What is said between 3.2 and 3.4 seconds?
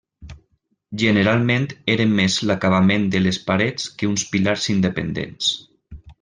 les